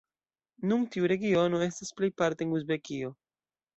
[0.69, 3.13] Nun tiu regiono estas plejparte en Uzbekio.